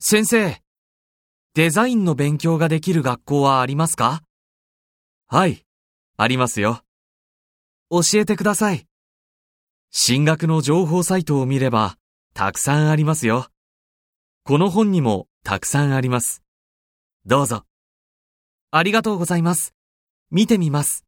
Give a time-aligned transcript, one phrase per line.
[0.00, 0.60] 先生、
[1.54, 4.22] デザインの勉強ができる学校はありますか？
[5.28, 5.64] はい、
[6.16, 6.82] ありますよ。
[7.90, 8.86] 教えてください。
[9.90, 11.96] 進学の情報サイトを見れば、
[12.34, 13.46] たくさんありますよ。
[14.42, 16.42] この本にもたくさんあります。
[17.24, 17.64] どうぞ。
[18.72, 19.74] ありがとうございます。
[20.30, 21.04] 見てみます。